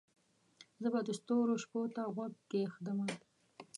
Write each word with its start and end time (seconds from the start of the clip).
زه 0.81 0.87
به 0.93 0.99
د 1.07 1.09
ستورو 1.19 1.53
شپو 1.63 1.81
ته 1.95 2.01
غوږ 2.15 2.33
کښېږدمه 2.49 3.07